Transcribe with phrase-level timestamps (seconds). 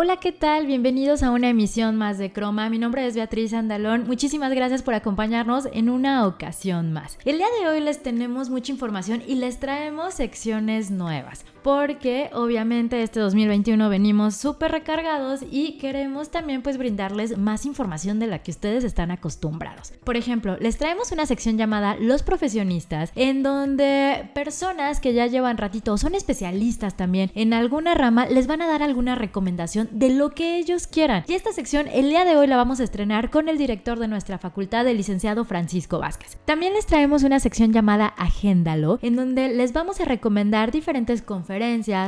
[0.00, 0.66] Hola, ¿qué tal?
[0.66, 2.70] Bienvenidos a una emisión más de Croma.
[2.70, 4.06] Mi nombre es Beatriz Andalón.
[4.06, 7.18] Muchísimas gracias por acompañarnos en una ocasión más.
[7.24, 13.02] El día de hoy les tenemos mucha información y les traemos secciones nuevas porque obviamente
[13.02, 18.50] este 2021 venimos súper recargados y queremos también pues brindarles más información de la que
[18.50, 19.92] ustedes están acostumbrados.
[20.04, 25.58] Por ejemplo, les traemos una sección llamada Los profesionistas en donde personas que ya llevan
[25.58, 30.10] ratito o son especialistas también en alguna rama les van a dar alguna recomendación de
[30.10, 31.24] lo que ellos quieran.
[31.26, 34.08] Y esta sección el día de hoy la vamos a estrenar con el director de
[34.08, 36.38] nuestra facultad, el licenciado Francisco Vázquez.
[36.44, 41.47] También les traemos una sección llamada Agéndalo en donde les vamos a recomendar diferentes conferencias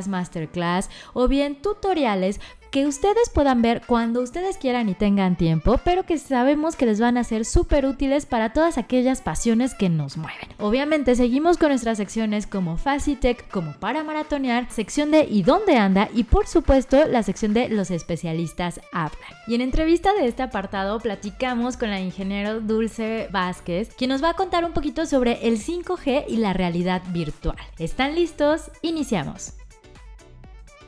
[0.09, 6.05] masterclass o bien tutoriales que ustedes puedan ver cuando ustedes quieran y tengan tiempo, pero
[6.05, 10.17] que sabemos que les van a ser súper útiles para todas aquellas pasiones que nos
[10.17, 10.49] mueven.
[10.59, 16.09] Obviamente seguimos con nuestras secciones como Facitech, como para maratonear, sección de ¿y dónde anda?
[16.15, 19.31] y por supuesto la sección de los especialistas hablan.
[19.47, 24.31] Y en entrevista de este apartado platicamos con la ingeniero Dulce Vázquez, quien nos va
[24.31, 27.57] a contar un poquito sobre el 5G y la realidad virtual.
[27.79, 28.71] ¿Están listos?
[28.83, 29.60] Iniciamos.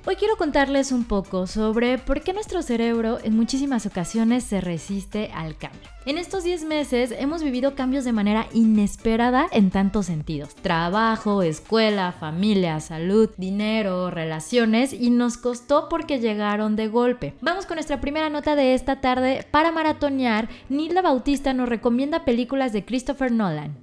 [0.05, 5.31] Hoy quiero contarles un poco sobre por qué nuestro cerebro en muchísimas ocasiones se resiste
[5.33, 5.89] al cambio.
[6.06, 10.56] En estos 10 meses hemos vivido cambios de manera inesperada en tantos sentidos.
[10.56, 17.34] Trabajo, escuela, familia, salud, dinero, relaciones y nos costó porque llegaron de golpe.
[17.41, 19.47] Vamos con nuestra primera nota de esta tarde.
[19.53, 23.77] Para maratonear, Nilda Bautista nos recomienda películas de Christopher Nolan.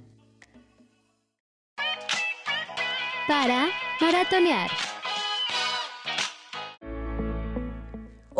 [3.26, 3.68] Para
[4.02, 4.68] maratonear.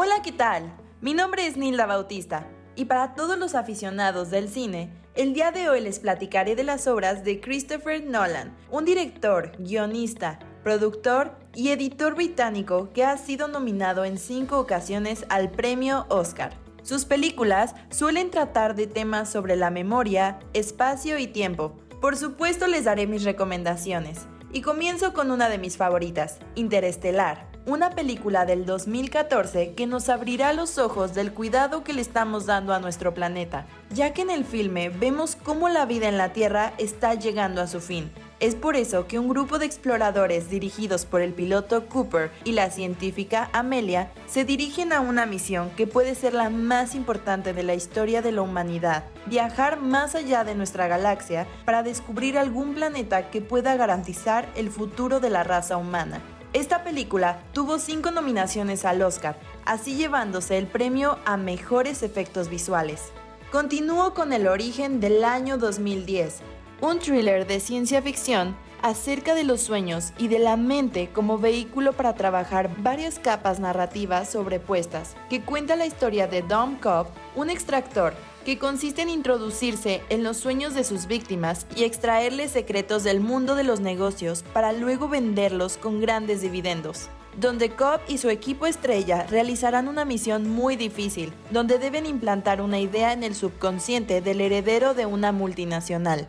[0.03, 0.73] Hola, ¿qué tal?
[1.03, 5.69] Mi nombre es Nilda Bautista y para todos los aficionados del cine, el día de
[5.69, 12.15] hoy les platicaré de las obras de Christopher Nolan, un director, guionista, productor y editor
[12.15, 16.57] británico que ha sido nominado en cinco ocasiones al premio Oscar.
[16.83, 21.77] Sus películas suelen tratar de temas sobre la memoria, espacio y tiempo.
[22.01, 24.21] Por supuesto les daré mis recomendaciones.
[24.51, 30.53] Y comienzo con una de mis favoritas, Interestelar una película del 2014 que nos abrirá
[30.53, 34.45] los ojos del cuidado que le estamos dando a nuestro planeta, ya que en el
[34.45, 38.11] filme vemos cómo la vida en la Tierra está llegando a su fin.
[38.41, 42.71] Es por eso que un grupo de exploradores dirigidos por el piloto Cooper y la
[42.71, 47.75] científica Amelia se dirigen a una misión que puede ser la más importante de la
[47.75, 53.43] historia de la humanidad, viajar más allá de nuestra galaxia para descubrir algún planeta que
[53.43, 56.23] pueda garantizar el futuro de la raza humana.
[56.53, 63.13] Esta película tuvo cinco nominaciones al Oscar, así llevándose el premio a mejores efectos visuales.
[63.53, 66.41] Continúo con El origen del año 2010,
[66.81, 71.93] un thriller de ciencia ficción acerca de los sueños y de la mente como vehículo
[71.93, 77.07] para trabajar varias capas narrativas sobrepuestas, que cuenta la historia de Dom Cobb,
[77.37, 78.13] un extractor
[78.45, 83.55] que consiste en introducirse en los sueños de sus víctimas y extraerles secretos del mundo
[83.55, 87.09] de los negocios para luego venderlos con grandes dividendos.
[87.39, 92.81] Donde Cobb y su equipo estrella realizarán una misión muy difícil, donde deben implantar una
[92.81, 96.29] idea en el subconsciente del heredero de una multinacional.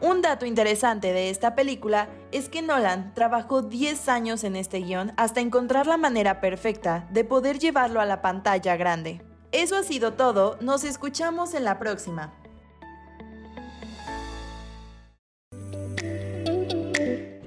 [0.00, 5.12] Un dato interesante de esta película es que Nolan trabajó 10 años en este guion
[5.16, 9.22] hasta encontrar la manera perfecta de poder llevarlo a la pantalla grande.
[9.52, 12.32] Eso ha sido todo, nos escuchamos en la próxima.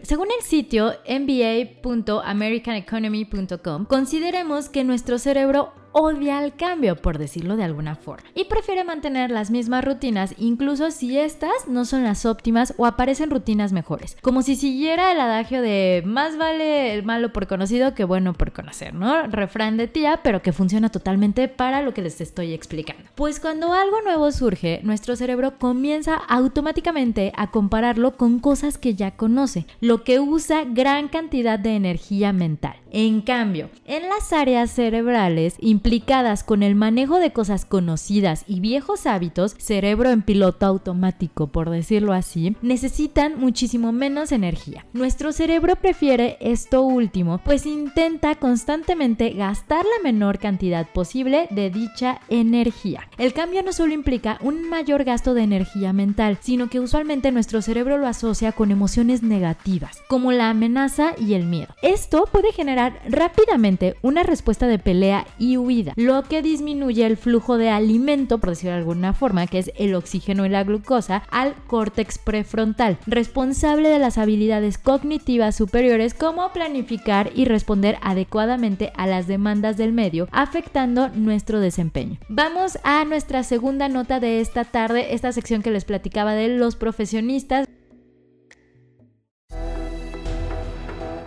[0.03, 7.95] Según el sitio mba.americaneconomy.com, consideremos que nuestro cerebro odia el cambio, por decirlo de alguna
[7.95, 12.85] forma, y prefiere mantener las mismas rutinas, incluso si estas no son las óptimas o
[12.85, 17.95] aparecen rutinas mejores, como si siguiera el adagio de más vale el malo por conocido
[17.95, 19.27] que bueno por conocer, ¿no?
[19.27, 23.03] Refrán de tía, pero que funciona totalmente para lo que les estoy explicando.
[23.15, 29.11] Pues cuando algo nuevo surge, nuestro cerebro comienza automáticamente a compararlo con cosas que ya
[29.11, 32.75] conoce, lo que usa gran cantidad de energía mental.
[32.91, 39.05] En cambio, en las áreas cerebrales implicadas con el manejo de cosas conocidas y viejos
[39.05, 44.83] hábitos, cerebro en piloto automático por decirlo así, necesitan muchísimo menos energía.
[44.93, 52.19] Nuestro cerebro prefiere esto último, pues intenta constantemente gastar la menor cantidad posible de dicha
[52.29, 53.07] energía.
[53.19, 57.61] El cambio no solo implica un mayor gasto de energía mental, sino que usualmente nuestro
[57.61, 61.75] cerebro lo asocia con emociones negativas, como la amenaza y el miedo.
[61.83, 67.57] Esto puede generar rápidamente una respuesta de pelea y huida, lo que disminuye el flujo
[67.57, 71.55] de alimento, por decirlo de alguna forma, que es el oxígeno y la glucosa, al
[71.67, 79.27] córtex prefrontal, responsable de las habilidades cognitivas superiores como planificar y responder adecuadamente a las
[79.27, 82.17] demandas del medio, afectando nuestro desempeño.
[82.29, 86.75] Vamos a nuestra segunda nota de esta tarde, esta sección que les platicaba de los
[86.75, 87.67] profesionistas.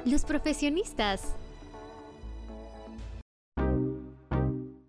[0.04, 1.34] Los profesionistas.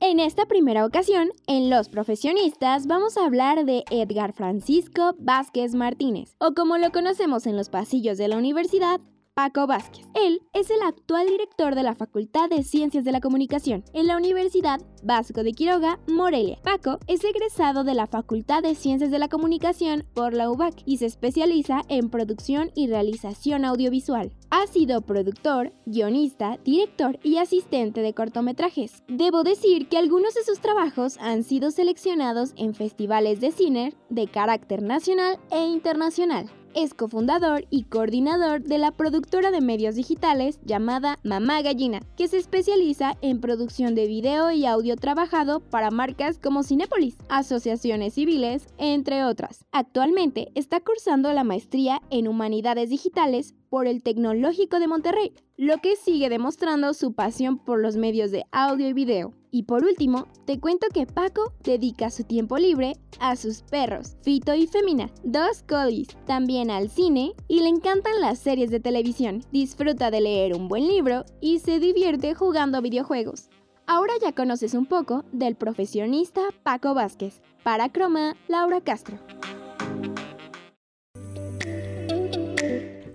[0.01, 6.37] En esta primera ocasión, en Los Profesionistas, vamos a hablar de Edgar Francisco Vázquez Martínez,
[6.39, 9.01] o como lo conocemos en los pasillos de la universidad,
[9.33, 10.05] Paco Vázquez.
[10.15, 14.15] Él es el actual director de la Facultad de Ciencias de la Comunicación en la
[14.15, 16.59] Universidad Vasco de Quiroga, Morelia.
[16.63, 20.97] Paco es egresado de la Facultad de Ciencias de la Comunicación por la UBAC y
[20.97, 24.31] se especializa en producción y realización audiovisual.
[24.51, 29.03] Ha sido productor, guionista, director y asistente de cortometrajes.
[29.07, 34.27] Debo decir que algunos de sus trabajos han sido seleccionados en festivales de cine de
[34.27, 36.49] carácter nacional e internacional.
[36.75, 42.37] Es cofundador y coordinador de la productora de medios digitales llamada Mamá Gallina, que se
[42.37, 49.23] especializa en producción de video y audio trabajado para marcas como Cinépolis, asociaciones civiles, entre
[49.23, 49.65] otras.
[49.71, 55.95] Actualmente está cursando la maestría en Humanidades Digitales por el Tecnológico de Monterrey, lo que
[55.95, 59.38] sigue demostrando su pasión por los medios de audio y video.
[59.51, 64.53] Y por último, te cuento que Paco dedica su tiempo libre a sus perros, Fito
[64.53, 69.43] y Femina, dos collies, también al cine y le encantan las series de televisión.
[69.51, 73.49] Disfruta de leer un buen libro y se divierte jugando videojuegos.
[73.87, 77.41] Ahora ya conoces un poco del profesionista Paco Vázquez.
[77.63, 79.17] Para Croma, Laura Castro.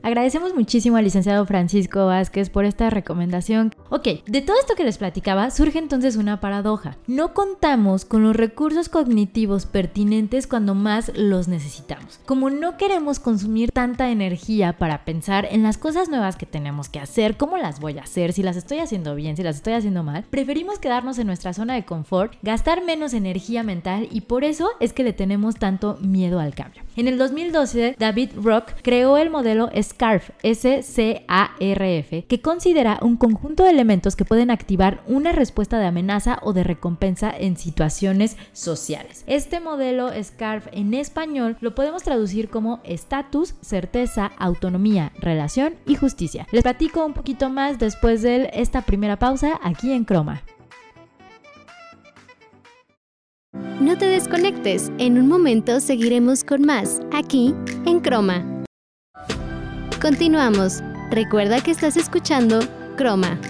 [0.04, 3.74] Agradecemos muchísimo al licenciado Francisco Vázquez por esta recomendación.
[3.88, 6.98] Ok, de todo esto que les platicaba, surge entonces una paradoja.
[7.06, 12.20] No contamos con los recursos cognitivos pertinentes cuando más los necesitamos.
[12.26, 17.00] Como no queremos consumir tanta energía para pensar en las cosas nuevas que tenemos que
[17.00, 20.02] hacer, cómo las voy a hacer, si las estoy haciendo bien, si las estoy haciendo
[20.02, 24.68] mal, preferimos quedarnos en nuestra zona de confort, gastar menos energía mental y por eso
[24.80, 26.82] es que le tenemos tanto miedo al cambio.
[26.94, 33.70] En el 2012, David Rock creó el modelo SCARF, S-C-A-R-F, que considera un conjunto de
[33.70, 39.24] elementos que pueden activar una respuesta de amenaza o de recompensa en situaciones sociales.
[39.26, 46.46] Este modelo SCARF en español lo podemos traducir como estatus, certeza, autonomía, relación y justicia.
[46.50, 50.42] Les platico un poquito más después de esta primera pausa aquí en Croma.
[53.80, 57.54] No te desconectes, en un momento seguiremos con más, aquí
[57.86, 58.63] en Croma.
[60.04, 60.82] Continuamos.
[61.08, 62.60] Recuerda que estás escuchando
[62.94, 63.40] Croma.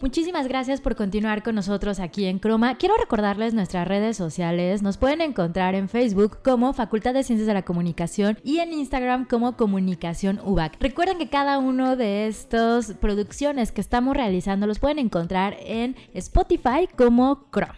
[0.00, 2.76] Muchísimas gracias por continuar con nosotros aquí en Croma.
[2.76, 4.82] Quiero recordarles nuestras redes sociales.
[4.82, 9.26] Nos pueden encontrar en Facebook como Facultad de Ciencias de la Comunicación y en Instagram
[9.26, 10.76] como Comunicación UBAC.
[10.80, 16.88] Recuerden que cada uno de estas producciones que estamos realizando los pueden encontrar en Spotify
[16.96, 17.76] como Croma.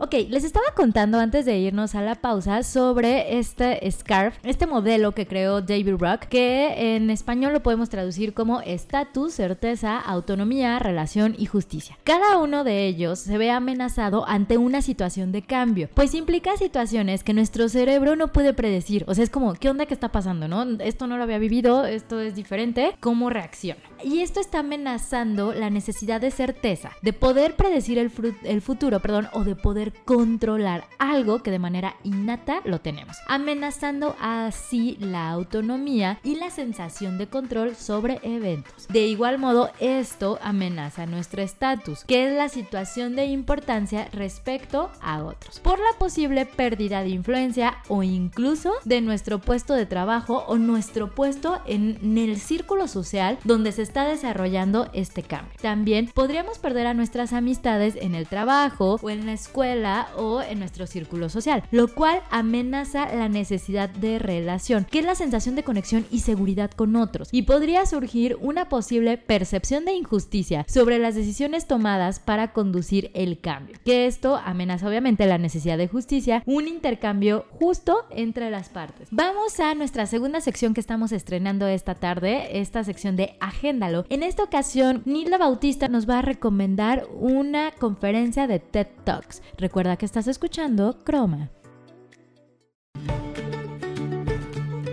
[0.00, 5.10] Ok, les estaba contando antes de irnos a la pausa sobre este scarf, este modelo
[5.10, 11.34] que creó David Rock, que en español lo podemos traducir como estatus, certeza, autonomía, relación
[11.36, 11.98] y justicia.
[12.04, 17.24] Cada uno de ellos se ve amenazado ante una situación de cambio, pues implica situaciones
[17.24, 19.04] que nuestro cerebro no puede predecir.
[19.08, 20.46] O sea, es como, ¿qué onda que está pasando?
[20.46, 20.62] ¿No?
[20.78, 23.80] Esto no lo había vivido, esto es diferente, ¿cómo reacciona?
[24.04, 28.12] Y esto está amenazando la necesidad de certeza, de poder predecir el,
[28.44, 34.16] el futuro, perdón, o de poder controlar algo que de manera innata lo tenemos, amenazando
[34.20, 38.88] así la autonomía y la sensación de control sobre eventos.
[38.88, 45.22] De igual modo, esto amenaza nuestro estatus, que es la situación de importancia respecto a
[45.22, 50.56] otros, por la posible pérdida de influencia o incluso de nuestro puesto de trabajo o
[50.58, 55.52] nuestro puesto en el círculo social donde se está desarrollando este cambio.
[55.60, 59.77] También podríamos perder a nuestras amistades en el trabajo o en la escuela
[60.16, 65.14] o en nuestro círculo social, lo cual amenaza la necesidad de relación, que es la
[65.14, 70.64] sensación de conexión y seguridad con otros, y podría surgir una posible percepción de injusticia
[70.68, 75.88] sobre las decisiones tomadas para conducir el cambio, que esto amenaza obviamente la necesidad de
[75.88, 79.08] justicia, un intercambio justo entre las partes.
[79.10, 84.04] Vamos a nuestra segunda sección que estamos estrenando esta tarde, esta sección de Agéndalo.
[84.08, 89.42] En esta ocasión, Nilda Bautista nos va a recomendar una conferencia de TED Talks.
[89.68, 91.50] Recuerda que estás escuchando Croma.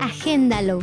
[0.01, 0.79] Agéndalo.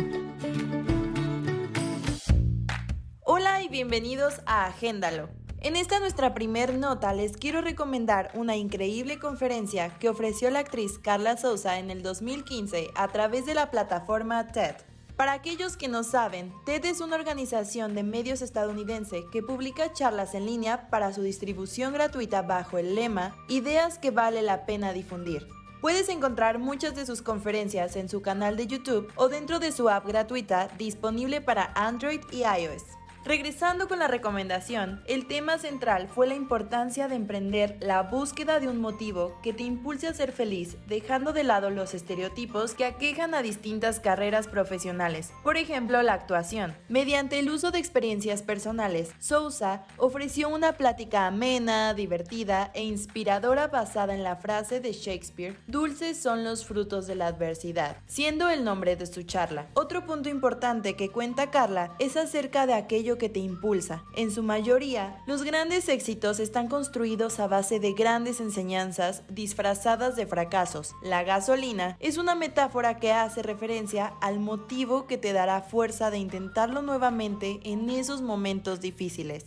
[3.20, 5.28] Hola y bienvenidos a Agéndalo.
[5.60, 10.98] En esta nuestra primer nota les quiero recomendar una increíble conferencia que ofreció la actriz
[10.98, 14.76] Carla Souza en el 2015 a través de la plataforma TED.
[15.22, 20.34] Para aquellos que no saben, TED es una organización de medios estadounidense que publica charlas
[20.34, 25.46] en línea para su distribución gratuita bajo el lema Ideas que vale la pena difundir.
[25.80, 29.88] Puedes encontrar muchas de sus conferencias en su canal de YouTube o dentro de su
[29.88, 32.82] app gratuita disponible para Android y iOS.
[33.24, 38.66] Regresando con la recomendación, el tema central fue la importancia de emprender la búsqueda de
[38.66, 43.34] un motivo que te impulse a ser feliz, dejando de lado los estereotipos que aquejan
[43.34, 45.30] a distintas carreras profesionales.
[45.44, 46.74] Por ejemplo, la actuación.
[46.88, 54.14] Mediante el uso de experiencias personales, Sousa ofreció una plática amena, divertida e inspiradora basada
[54.14, 58.96] en la frase de Shakespeare, dulces son los frutos de la adversidad, siendo el nombre
[58.96, 59.68] de su charla.
[59.74, 64.04] Otro punto importante que cuenta Carla es acerca de aquello que te impulsa.
[64.16, 70.26] En su mayoría, los grandes éxitos están construidos a base de grandes enseñanzas disfrazadas de
[70.26, 70.92] fracasos.
[71.02, 76.18] La gasolina es una metáfora que hace referencia al motivo que te dará fuerza de
[76.18, 79.46] intentarlo nuevamente en esos momentos difíciles.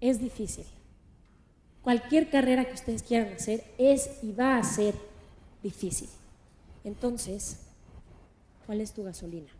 [0.00, 0.66] Es difícil.
[1.82, 4.94] Cualquier carrera que ustedes quieran hacer es y va a ser
[5.62, 6.08] difícil.
[6.84, 7.58] Entonces,
[8.66, 9.57] ¿cuál es tu gasolina?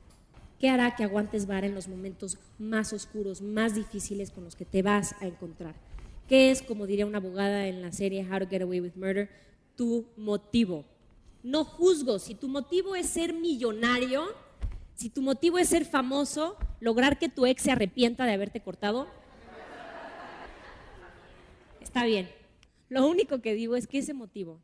[0.58, 4.64] ¿Qué hará que aguantes vara en los momentos más oscuros, más difíciles con los que
[4.64, 5.76] te vas a encontrar?
[6.26, 9.30] ¿Qué es, como diría una abogada en la serie How to Get Away with Murder,
[9.76, 10.84] tu motivo?
[11.44, 14.24] No juzgo, si tu motivo es ser millonario,
[14.94, 19.06] si tu motivo es ser famoso, lograr que tu ex se arrepienta de haberte cortado,
[21.80, 22.28] está bien.
[22.88, 24.60] Lo único que digo es que ese motivo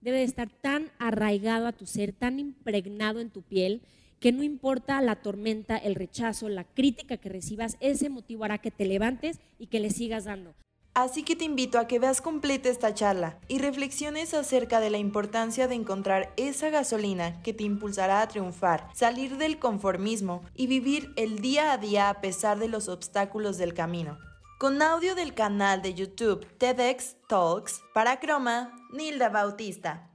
[0.00, 3.82] debe de estar tan arraigado a tu ser, tan impregnado en tu piel,
[4.20, 8.70] que no importa la tormenta, el rechazo, la crítica que recibas, ese motivo hará que
[8.70, 10.54] te levantes y que le sigas dando.
[10.94, 14.98] Así que te invito a que veas completa esta charla y reflexiones acerca de la
[14.98, 21.12] importancia de encontrar esa gasolina que te impulsará a triunfar, salir del conformismo y vivir
[21.14, 24.18] el día a día a pesar de los obstáculos del camino.
[24.58, 30.07] Con audio del canal de YouTube TEDx Talks, para Croma, Nilda Bautista.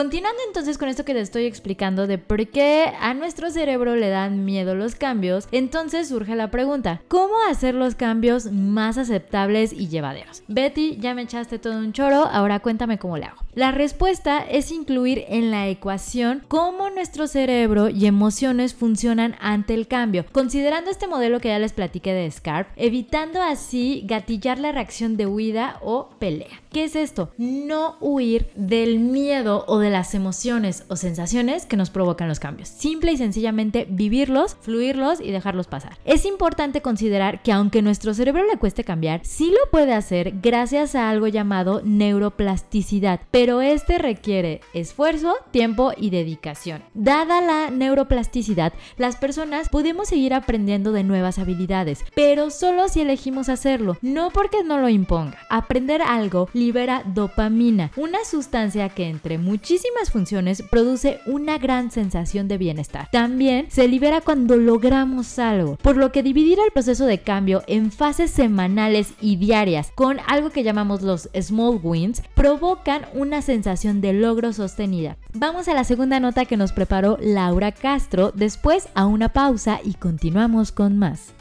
[0.00, 4.08] Continuando entonces con esto que te estoy explicando de por qué a nuestro cerebro le
[4.08, 9.88] dan miedo los cambios, entonces surge la pregunta, ¿cómo hacer los cambios más aceptables y
[9.88, 10.42] llevaderos?
[10.48, 13.42] Betty, ya me echaste todo un choro, ahora cuéntame cómo le hago.
[13.52, 19.86] La respuesta es incluir en la ecuación cómo nuestro cerebro y emociones funcionan ante el
[19.86, 25.18] cambio, considerando este modelo que ya les platiqué de SCARF, evitando así gatillar la reacción
[25.18, 26.62] de huida o pelea.
[26.72, 27.32] ¿Qué es esto?
[27.36, 32.68] No huir del miedo o de las emociones o sensaciones que nos provocan los cambios.
[32.68, 35.96] Simple y sencillamente vivirlos, fluirlos y dejarlos pasar.
[36.04, 40.94] Es importante considerar que aunque nuestro cerebro le cueste cambiar, sí lo puede hacer gracias
[40.94, 46.82] a algo llamado neuroplasticidad, pero este requiere esfuerzo, tiempo y dedicación.
[46.94, 53.48] Dada la neuroplasticidad, las personas podemos seguir aprendiendo de nuevas habilidades, pero solo si elegimos
[53.48, 55.38] hacerlo, no porque no lo imponga.
[55.48, 62.48] Aprender algo libera dopamina, una sustancia que entre muchos muchísimas funciones produce una gran sensación
[62.48, 63.08] de bienestar.
[63.12, 67.92] También se libera cuando logramos algo, por lo que dividir el proceso de cambio en
[67.92, 74.12] fases semanales y diarias con algo que llamamos los small wins provocan una sensación de
[74.12, 75.18] logro sostenida.
[75.34, 79.94] Vamos a la segunda nota que nos preparó Laura Castro, después a una pausa y
[79.94, 81.32] continuamos con más.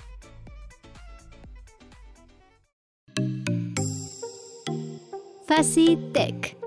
[5.48, 6.59] Facitech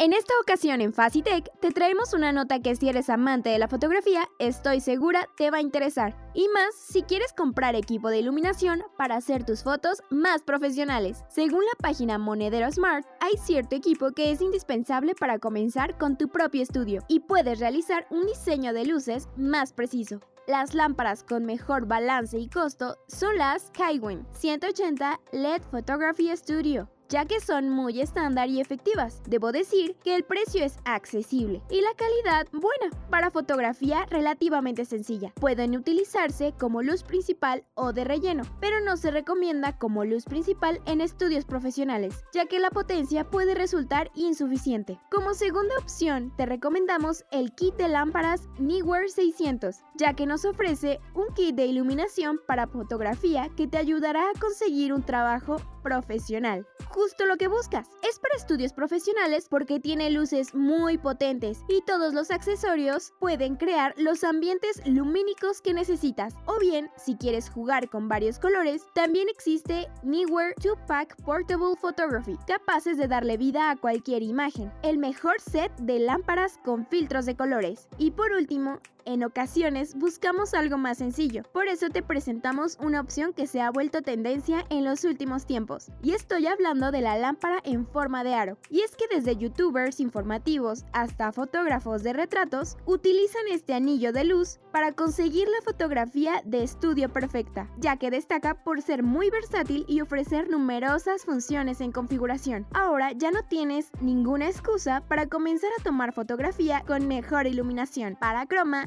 [0.00, 3.68] En esta ocasión en Facitech te traemos una nota que si eres amante de la
[3.68, 6.16] fotografía, estoy segura te va a interesar.
[6.32, 11.22] Y más si quieres comprar equipo de iluminación para hacer tus fotos más profesionales.
[11.28, 16.30] Según la página Monedero Smart, hay cierto equipo que es indispensable para comenzar con tu
[16.30, 20.20] propio estudio y puedes realizar un diseño de luces más preciso.
[20.46, 27.26] Las lámparas con mejor balance y costo son las Kaiwen 180 LED Photography Studio ya
[27.26, 29.20] que son muy estándar y efectivas.
[29.26, 35.32] Debo decir que el precio es accesible y la calidad buena para fotografía relativamente sencilla.
[35.34, 40.80] Pueden utilizarse como luz principal o de relleno, pero no se recomienda como luz principal
[40.86, 44.98] en estudios profesionales, ya que la potencia puede resultar insuficiente.
[45.10, 51.00] Como segunda opción, te recomendamos el kit de lámparas Neewer 600, ya que nos ofrece
[51.14, 57.24] un kit de iluminación para fotografía que te ayudará a conseguir un trabajo profesional justo
[57.24, 57.88] lo que buscas.
[58.08, 63.94] Es para estudios profesionales porque tiene luces muy potentes y todos los accesorios pueden crear
[63.96, 66.34] los ambientes lumínicos que necesitas.
[66.46, 72.98] O bien, si quieres jugar con varios colores, también existe Neewer 2-Pack Portable Photography, capaces
[72.98, 74.72] de darle vida a cualquier imagen.
[74.82, 77.88] El mejor set de lámparas con filtros de colores.
[77.98, 83.32] Y por último, en ocasiones buscamos algo más sencillo, por eso te presentamos una opción
[83.32, 85.90] que se ha vuelto tendencia en los últimos tiempos.
[86.02, 88.58] Y estoy hablando de la lámpara en forma de aro.
[88.70, 94.58] Y es que desde youtubers informativos hasta fotógrafos de retratos utilizan este anillo de luz
[94.72, 100.00] para conseguir la fotografía de estudio perfecta, ya que destaca por ser muy versátil y
[100.00, 102.66] ofrecer numerosas funciones en configuración.
[102.72, 108.16] Ahora ya no tienes ninguna excusa para comenzar a tomar fotografía con mejor iluminación.
[108.20, 108.86] Para Croma,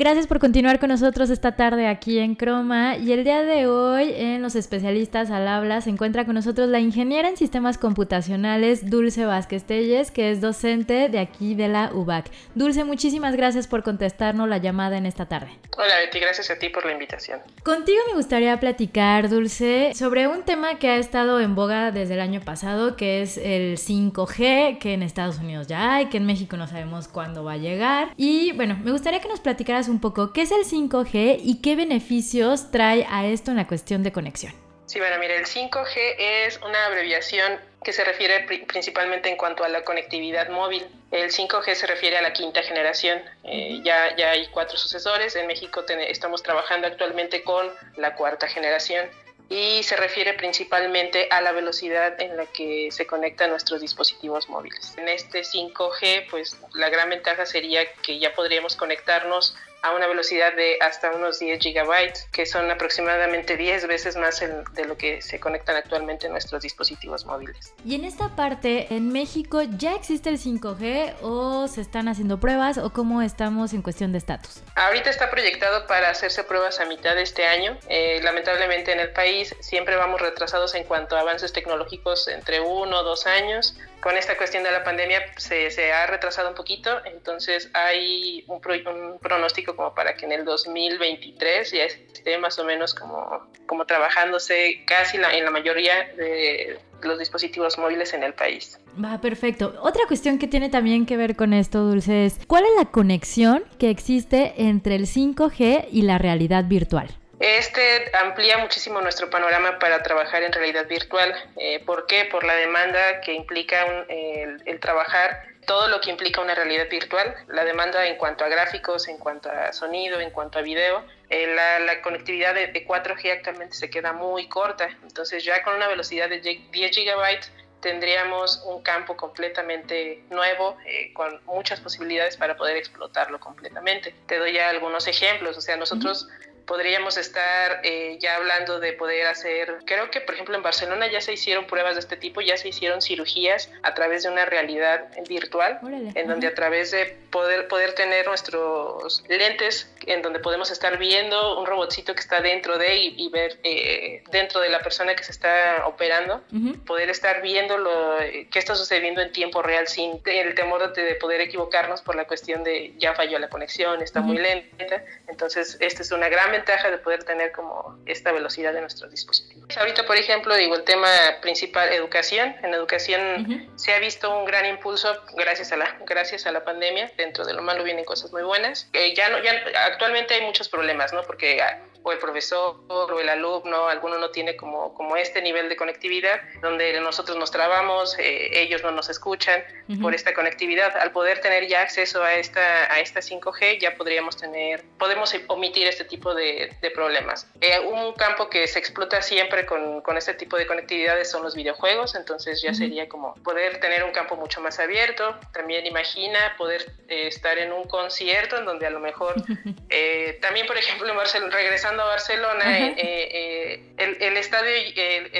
[0.00, 4.12] Gracias por continuar con nosotros esta tarde aquí en Croma y el día de hoy
[4.14, 9.24] en Los Especialistas al Habla se encuentra con nosotros la ingeniera en sistemas computacionales Dulce
[9.24, 12.30] Vázquez Telles, que es docente de aquí de la UBAC.
[12.54, 15.50] Dulce, muchísimas gracias por contestarnos la llamada en esta tarde.
[15.76, 17.40] Hola Betty, gracias a ti por la invitación.
[17.64, 22.20] Contigo me gustaría platicar, Dulce, sobre un tema que ha estado en boga desde el
[22.20, 26.56] año pasado, que es el 5G, que en Estados Unidos ya hay, que en México
[26.56, 28.12] no sabemos cuándo va a llegar.
[28.16, 31.76] Y bueno, me gustaría que nos platicaras un poco qué es el 5G y qué
[31.76, 34.52] beneficios trae a esto en la cuestión de conexión.
[34.86, 39.68] Sí, bueno, mire, el 5G es una abreviación que se refiere principalmente en cuanto a
[39.68, 40.86] la conectividad móvil.
[41.10, 43.22] El 5G se refiere a la quinta generación.
[43.44, 45.36] Eh, ya, ya hay cuatro sucesores.
[45.36, 49.08] En México estamos trabajando actualmente con la cuarta generación
[49.48, 54.94] y se refiere principalmente a la velocidad en la que se conectan nuestros dispositivos móviles.
[54.98, 60.54] En este 5G, pues la gran ventaja sería que ya podríamos conectarnos a una velocidad
[60.54, 65.38] de hasta unos 10 gigabytes, que son aproximadamente 10 veces más de lo que se
[65.40, 67.74] conectan actualmente nuestros dispositivos móviles.
[67.84, 72.78] Y en esta parte, ¿en México ya existe el 5G o se están haciendo pruebas
[72.78, 74.62] o cómo estamos en cuestión de estatus?
[74.74, 77.76] Ahorita está proyectado para hacerse pruebas a mitad de este año.
[77.88, 83.00] Eh, lamentablemente en el país siempre vamos retrasados en cuanto a avances tecnológicos entre uno
[83.00, 87.04] o dos años con esta cuestión de la pandemia se, se, ha retrasado un poquito,
[87.04, 92.64] entonces hay un, un, pronóstico como para que en el 2023 ya esté más o
[92.64, 98.78] menos como, como trabajándose casi en la mayoría de los dispositivos móviles en el país.
[99.02, 99.74] Va, perfecto.
[99.82, 103.64] Otra cuestión que tiene también que ver con esto, Dulce, es ¿cuál es la conexión
[103.78, 107.08] que existe entre el 5G y la realidad virtual?
[107.40, 111.32] Este amplía muchísimo nuestro panorama para trabajar en realidad virtual.
[111.56, 112.24] Eh, ¿Por qué?
[112.24, 117.64] Por la demanda que implica el, trabajar todo lo que implica una realidad virtual, la
[117.64, 121.04] demanda en cuanto a gráficos, en cuanto a sonido, en cuanto a video.
[121.28, 126.28] Eh, la, conectividad de, 4G actualmente se queda muy corta, entonces ya con una velocidad
[126.30, 133.38] de 10 gigabytes tendríamos un campo completamente nuevo, eh, con muchas posibilidades para poder explotarlo
[133.38, 134.14] completamente.
[134.26, 136.28] Te doy ya algunos ejemplos, o sea, nosotros
[136.68, 141.22] podríamos estar eh, ya hablando de poder hacer, creo que por ejemplo en Barcelona ya
[141.22, 145.08] se hicieron pruebas de este tipo, ya se hicieron cirugías a través de una realidad
[145.28, 145.80] virtual,
[146.14, 151.58] en donde a través de poder, poder tener nuestros lentes, en donde podemos estar viendo
[151.58, 155.32] un robotcito que está dentro de y, ver eh, dentro de la persona que se
[155.32, 156.42] está operando,
[156.86, 158.18] poder estar viendo lo
[158.50, 162.62] que está sucediendo en tiempo real sin el temor de poder equivocarnos por la cuestión
[162.62, 165.02] de ya falló la conexión, está muy lenta.
[165.28, 169.76] Entonces, esta es una gran ventaja de poder tener como esta velocidad de nuestros dispositivos.
[169.76, 171.08] Ahorita, por ejemplo, digo, el tema
[171.40, 172.54] principal, educación.
[172.62, 177.10] En educación se ha visto un gran impulso gracias a la, gracias a la pandemia.
[177.16, 178.88] Dentro de lo malo vienen cosas muy buenas.
[178.92, 179.52] Eh, ya no, ya,
[179.86, 181.22] actualmente hay muchos problemas, ¿no?
[181.22, 181.60] Porque
[182.02, 186.40] o el profesor o el alumno, alguno no tiene como, como este nivel de conectividad,
[186.62, 189.62] donde nosotros nos trabamos, eh, ellos no nos escuchan
[190.00, 190.96] por esta conectividad.
[190.96, 195.86] Al poder tener ya acceso a esta, a esta 5G, ya podríamos tener, podemos omitir
[195.86, 197.46] este tipo de, de problemas.
[197.60, 201.54] Eh, un campo que se explota siempre con, con, este tipo de conectividades son los
[201.54, 205.38] videojuegos, entonces ya sería como poder tener un campo mucho más abierto.
[205.52, 209.34] También imagina poder eh, estar en un concierto en donde a lo mejor,
[210.40, 211.56] también por ejemplo en Barcelona,
[211.88, 215.30] regresando a Barcelona, el, el, estadio, el,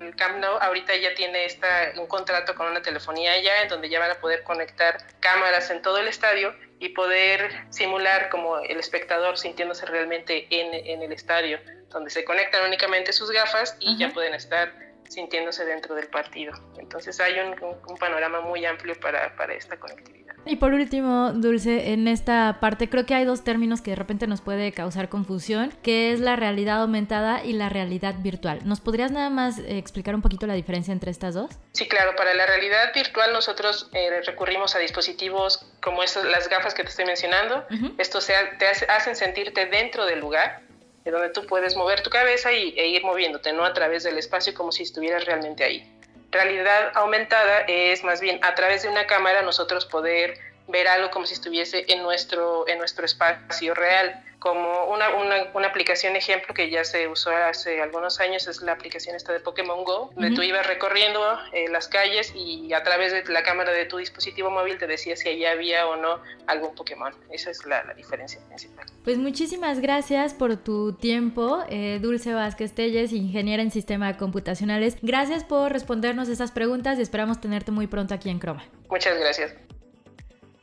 [0.00, 3.88] el, Camp Nou ahorita ya tiene esta, un contrato con una telefonía allá en donde
[3.88, 8.78] ya van a poder conectar cámaras en todo el estadio y poder simular como el
[8.78, 11.58] espectador sintiéndose realmente en, en el estadio,
[11.90, 14.72] donde se conectan únicamente sus gafas y ya pueden estar
[15.08, 16.52] sintiéndose dentro del partido.
[16.78, 17.54] Entonces hay un,
[17.88, 20.26] un panorama muy amplio para, para esta conectividad.
[20.48, 24.28] Y por último, Dulce, en esta parte creo que hay dos términos que de repente
[24.28, 28.60] nos puede causar confusión, que es la realidad aumentada y la realidad virtual.
[28.64, 31.50] ¿Nos podrías nada más eh, explicar un poquito la diferencia entre estas dos?
[31.72, 32.14] Sí, claro.
[32.14, 36.90] Para la realidad virtual nosotros eh, recurrimos a dispositivos como esas, las gafas que te
[36.90, 37.64] estoy mencionando.
[37.98, 40.65] Estos te hacen sentirte dentro del lugar
[41.10, 44.54] donde tú puedes mover tu cabeza y, e ir moviéndote, no a través del espacio
[44.54, 45.92] como si estuvieras realmente ahí.
[46.30, 50.38] Realidad aumentada es más bien a través de una cámara nosotros poder
[50.68, 55.68] ver algo como si estuviese en nuestro, en nuestro espacio real como una, una, una,
[55.68, 59.84] aplicación ejemplo que ya se usó hace algunos años es la aplicación esta de Pokémon
[59.84, 61.20] Go, donde tú ibas recorriendo
[61.52, 65.16] eh, las calles y a través de la cámara de tu dispositivo móvil te decía
[65.16, 67.12] si allá había o no algún Pokémon.
[67.30, 68.86] Esa es la, la diferencia principal.
[69.04, 74.96] Pues muchísimas gracias por tu tiempo, eh, Dulce Vázquez Telles, ingeniera en sistemas computacionales.
[75.02, 78.64] Gracias por respondernos esas preguntas y esperamos tenerte muy pronto aquí en Croma.
[78.88, 79.54] Muchas gracias.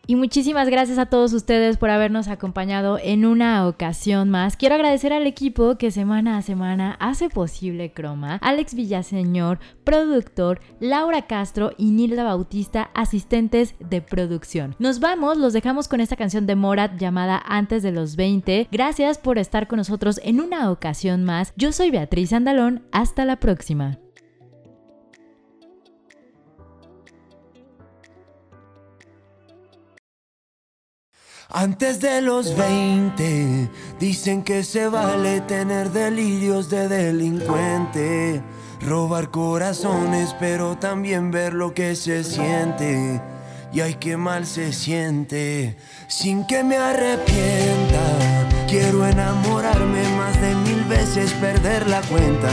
[0.05, 4.57] Y muchísimas gracias a todos ustedes por habernos acompañado en una ocasión más.
[4.57, 8.37] Quiero agradecer al equipo que semana a semana hace posible Croma.
[8.41, 14.75] Alex Villaseñor, productor, Laura Castro y Nilda Bautista, asistentes de producción.
[14.77, 18.67] Nos vamos, los dejamos con esta canción de Morat llamada Antes de los 20.
[18.73, 21.53] Gracias por estar con nosotros en una ocasión más.
[21.55, 22.83] Yo soy Beatriz Andalón.
[22.91, 23.99] Hasta la próxima.
[31.49, 38.41] Antes de los 20, dicen que se vale tener delirios de delincuente,
[38.81, 43.21] robar corazones, pero también ver lo que se siente.
[43.71, 45.77] Y ay, qué mal se siente,
[46.07, 48.03] sin que me arrepienta.
[48.67, 52.51] Quiero enamorarme más de mil veces, perder la cuenta.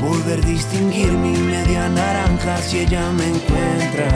[0.00, 4.08] Poder distinguir mi media naranja si ella me encuentra,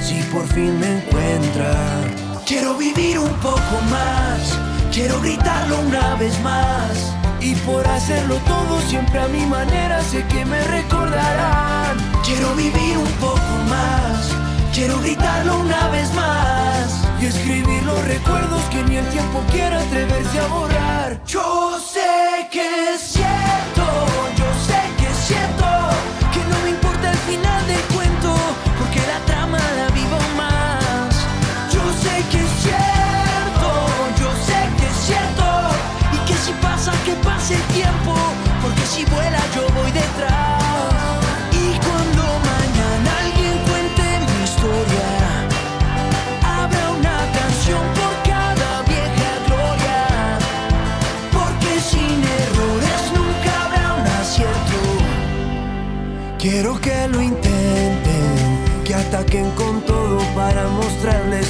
[0.00, 2.31] si por fin me encuentra.
[2.52, 4.58] Quiero vivir un poco más,
[4.92, 7.14] quiero gritarlo una vez más.
[7.40, 11.96] Y por hacerlo todo siempre a mi manera sé que me recordarán.
[12.22, 14.28] Quiero vivir un poco más,
[14.74, 17.08] quiero gritarlo una vez más.
[17.22, 21.24] Y escribir los recuerdos que ni el tiempo quiera atreverse a borrar.
[21.24, 23.81] Yo sé que es cierto,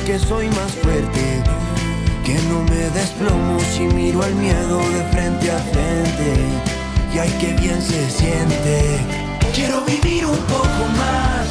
[0.06, 1.42] que soy más fuerte.
[2.24, 6.34] Que no me desplomo si miro al miedo de frente a frente.
[7.14, 8.98] Y ay, que bien se siente.
[9.54, 11.46] Quiero vivir un poco más,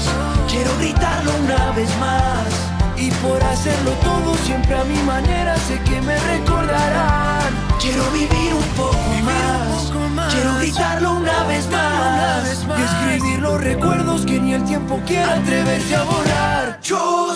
[0.50, 2.48] quiero gritarlo una vez más.
[2.98, 7.54] Y por hacerlo todo siempre a mi manera sé que me recordarán.
[7.80, 12.66] Quiero vivir un poco más, quiero gritarlo una vez más.
[12.80, 16.80] Y escribir los recuerdos que ni el tiempo quiera atreverse a borrar.
[16.82, 17.36] Yo